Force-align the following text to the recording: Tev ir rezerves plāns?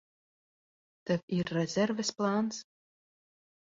Tev 1.11 1.23
ir 1.41 1.53
rezerves 1.59 2.15
plāns? 2.19 2.67